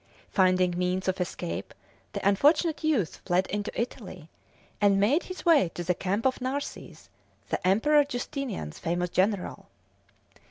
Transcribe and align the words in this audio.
Finding 0.31 0.75
means 0.79 1.07
of 1.07 1.21
escape, 1.21 1.75
the 2.13 2.27
unfortunate 2.27 2.83
youth 2.83 3.21
fled 3.23 3.45
into 3.51 3.71
Italy, 3.79 4.31
and 4.81 4.99
made 4.99 5.25
his 5.25 5.45
way 5.45 5.69
to 5.75 5.83
the 5.83 5.93
camp 5.93 6.25
of 6.25 6.41
Narses, 6.41 7.07
the 7.49 7.67
Emperor 7.67 8.03
Justinian's 8.03 8.79
famous 8.79 9.11
general. 9.11 9.67